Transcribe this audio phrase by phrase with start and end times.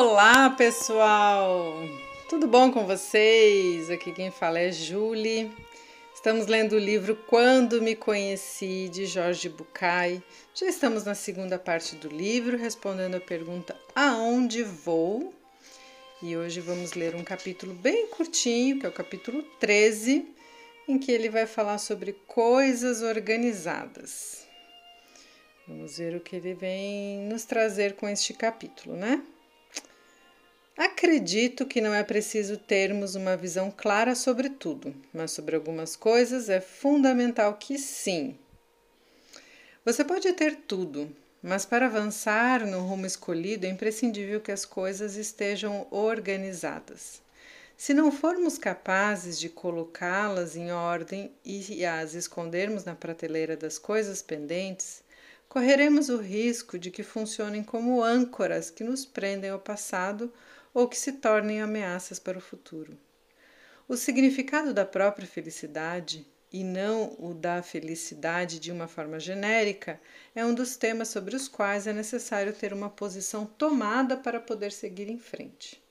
[0.00, 1.74] Olá, pessoal!
[2.28, 3.90] Tudo bom com vocês?
[3.90, 5.50] Aqui quem fala é Julie.
[6.14, 10.22] Estamos lendo o livro Quando Me Conheci, de Jorge Bucay.
[10.54, 15.34] Já estamos na segunda parte do livro, respondendo a pergunta Aonde vou?
[16.22, 20.24] E hoje vamos ler um capítulo bem curtinho, que é o capítulo 13,
[20.86, 24.46] em que ele vai falar sobre coisas organizadas.
[25.66, 29.20] Vamos ver o que ele vem nos trazer com este capítulo, né?
[30.78, 36.48] Acredito que não é preciso termos uma visão clara sobre tudo, mas sobre algumas coisas
[36.48, 38.38] é fundamental que sim.
[39.84, 41.10] Você pode ter tudo,
[41.42, 47.20] mas para avançar no rumo escolhido é imprescindível que as coisas estejam organizadas.
[47.76, 54.22] Se não formos capazes de colocá-las em ordem e as escondermos na prateleira das coisas
[54.22, 55.02] pendentes,
[55.48, 60.32] correremos o risco de que funcionem como âncoras que nos prendem ao passado
[60.78, 62.96] ou que se tornem ameaças para o futuro.
[63.88, 70.00] O significado da própria felicidade, e não o da felicidade de uma forma genérica,
[70.36, 74.70] é um dos temas sobre os quais é necessário ter uma posição tomada para poder
[74.70, 75.82] seguir em frente.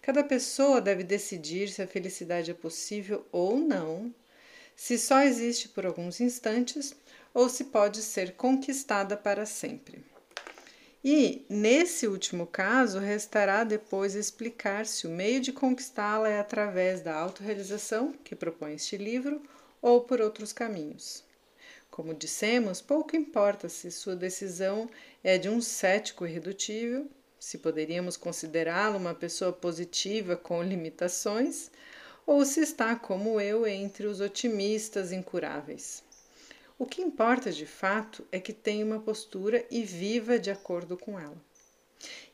[0.00, 4.10] Cada pessoa deve decidir se a felicidade é possível ou não,
[4.74, 6.96] se só existe por alguns instantes
[7.34, 10.13] ou se pode ser conquistada para sempre.
[11.06, 17.14] E, nesse último caso, restará depois explicar se o meio de conquistá-la é através da
[17.14, 19.42] autorrealização, que propõe este livro,
[19.82, 21.22] ou por outros caminhos.
[21.90, 24.88] Como dissemos, pouco importa se sua decisão
[25.22, 27.06] é de um cético irredutível,
[27.38, 31.70] se poderíamos considerá-lo uma pessoa positiva com limitações,
[32.26, 36.02] ou se está, como eu, entre os otimistas incuráveis.
[36.76, 41.18] O que importa de fato é que tenha uma postura e viva de acordo com
[41.18, 41.40] ela.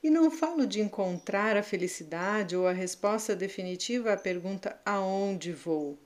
[0.03, 5.99] E não falo de encontrar a felicidade ou a resposta definitiva à pergunta aonde vou,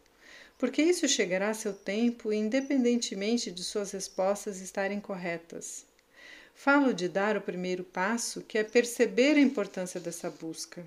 [0.59, 5.87] porque isso chegará a seu tempo independentemente de suas respostas estarem corretas.
[6.56, 10.84] Falo de dar o primeiro passo, que é perceber a importância dessa busca.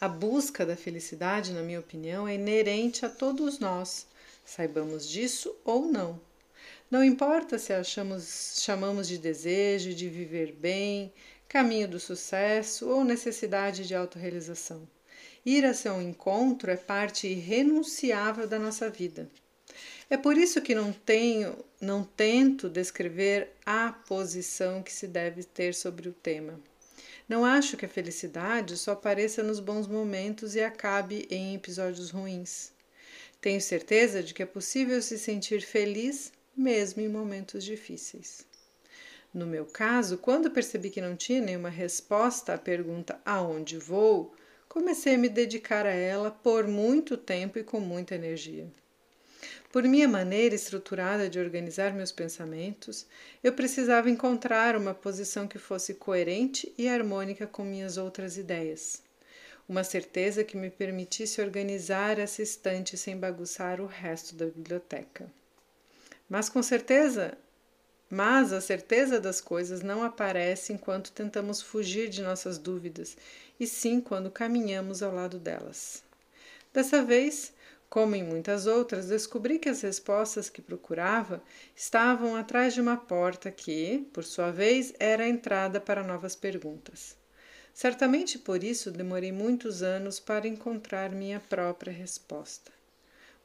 [0.00, 4.06] A busca da felicidade, na minha opinião, é inerente a todos nós
[4.44, 6.20] saibamos disso ou não.
[6.90, 11.12] Não importa se achamos, chamamos de desejo de viver bem,
[11.48, 14.86] caminho do sucesso ou necessidade de autorrealização.
[15.44, 19.28] Ir a seu encontro é parte irrenunciável da nossa vida.
[20.08, 25.74] É por isso que não tenho, não tento descrever a posição que se deve ter
[25.74, 26.60] sobre o tema.
[27.28, 32.72] Não acho que a felicidade só apareça nos bons momentos e acabe em episódios ruins.
[33.42, 38.46] Tenho certeza de que é possível se sentir feliz mesmo em momentos difíceis.
[39.34, 44.32] No meu caso, quando percebi que não tinha nenhuma resposta à pergunta aonde vou,
[44.68, 48.68] comecei a me dedicar a ela por muito tempo e com muita energia.
[49.72, 53.08] Por minha maneira estruturada de organizar meus pensamentos,
[53.42, 59.02] eu precisava encontrar uma posição que fosse coerente e harmônica com minhas outras ideias
[59.68, 65.30] uma certeza que me permitisse organizar essa estante sem bagunçar o resto da biblioteca.
[66.28, 67.36] Mas com certeza,
[68.10, 73.16] mas a certeza das coisas não aparece enquanto tentamos fugir de nossas dúvidas,
[73.58, 76.02] e sim quando caminhamos ao lado delas.
[76.72, 77.52] Dessa vez,
[77.88, 81.42] como em muitas outras, descobri que as respostas que procurava
[81.76, 87.14] estavam atrás de uma porta que, por sua vez, era a entrada para novas perguntas.
[87.72, 92.70] Certamente por isso demorei muitos anos para encontrar minha própria resposta.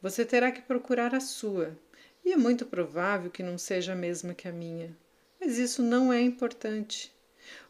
[0.01, 1.77] Você terá que procurar a sua,
[2.23, 4.95] e é muito provável que não seja a mesma que a minha.
[5.39, 7.15] Mas isso não é importante.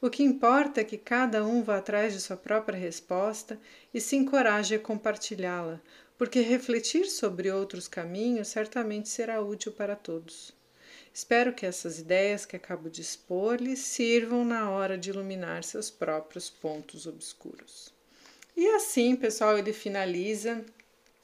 [0.01, 3.59] O que importa é que cada um vá atrás de sua própria resposta
[3.94, 5.79] e se encoraje a compartilhá-la,
[6.17, 10.57] porque refletir sobre outros caminhos certamente será útil para todos.
[11.17, 15.90] Espero que essas ideias que acabo de expor lhe sirvam na hora de iluminar seus
[15.90, 17.91] próprios pontos obscuros.
[18.55, 20.64] E assim, pessoal, ele finaliza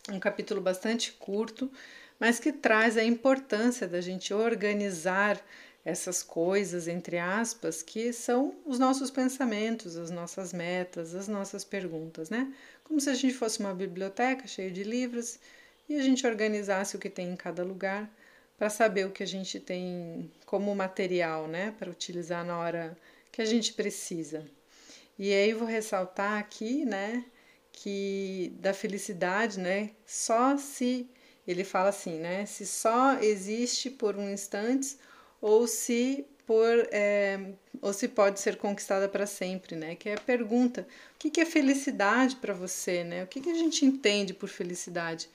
[0.10, 1.72] um capítulo bastante curto,
[2.20, 5.40] mas que traz a importância da gente organizar
[5.86, 12.32] essas coisas, entre aspas, que são os nossos pensamentos, as nossas metas, as nossas perguntas,
[12.32, 12.52] né?
[12.84, 15.38] Como se a gente fosse uma biblioteca cheia de livros
[15.88, 18.12] e a gente organizasse o que tem em cada lugar
[18.64, 22.98] para saber o que a gente tem como material, né, para utilizar na hora
[23.30, 24.46] que a gente precisa.
[25.20, 27.26] E aí vou ressaltar aqui, né,
[27.74, 31.10] que da felicidade, né, só se
[31.46, 34.96] ele fala assim, né, se só existe por um instante
[35.42, 39.96] ou se por é, ou se pode ser conquistada para sempre, né?
[39.96, 43.24] Que é a pergunta: o que, que é felicidade para você, né?
[43.24, 45.30] O que, que a gente entende por felicidade?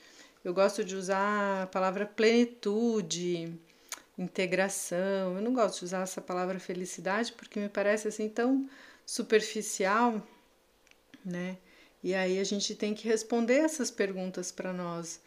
[0.49, 3.55] Eu gosto de usar a palavra plenitude,
[4.17, 5.37] integração.
[5.37, 8.67] Eu não gosto de usar essa palavra felicidade porque me parece assim tão
[9.05, 10.27] superficial,
[11.23, 11.59] né?
[12.03, 15.21] E aí a gente tem que responder essas perguntas para nós.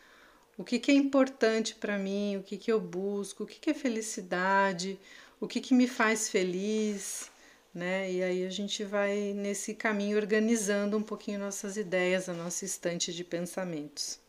[0.57, 2.37] O que, que é importante para mim?
[2.37, 3.43] O que, que eu busco?
[3.43, 4.99] O que, que é felicidade?
[5.39, 7.29] O que, que me faz feliz?
[7.71, 8.11] Né?
[8.11, 13.13] E aí a gente vai nesse caminho organizando um pouquinho nossas ideias, a nossa estante
[13.13, 14.20] de pensamentos.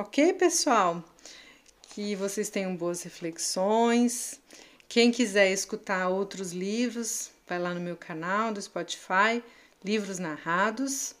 [0.00, 1.02] Ok, pessoal?
[1.90, 4.40] Que vocês tenham boas reflexões.
[4.88, 9.42] Quem quiser escutar outros livros, vai lá no meu canal do Spotify,
[9.84, 11.16] Livros Narrados.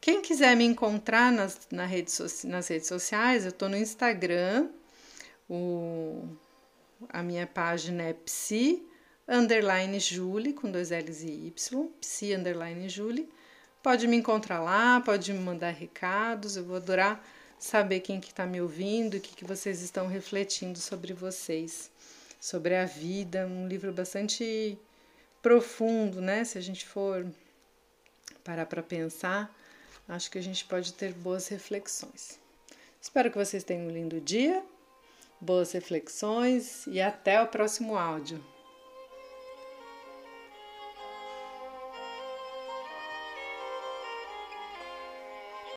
[0.00, 2.10] Quem quiser me encontrar nas, na rede
[2.44, 4.70] nas redes sociais, eu estou no Instagram,
[5.46, 6.26] o,
[7.10, 8.82] a minha página é psi
[9.28, 13.28] underline Julie, com dois L's e Y, psi underline Julie.
[13.82, 17.22] Pode me encontrar lá, pode me mandar recados, eu vou adorar
[17.62, 21.92] saber quem que está me ouvindo o que, que vocês estão refletindo sobre vocês,
[22.40, 24.76] sobre a vida, um livro bastante
[25.40, 26.44] profundo, né?
[26.44, 27.24] Se a gente for
[28.42, 29.54] parar para pensar,
[30.08, 32.40] acho que a gente pode ter boas reflexões.
[33.00, 34.60] Espero que vocês tenham um lindo dia,
[35.40, 38.51] boas reflexões e até o próximo áudio.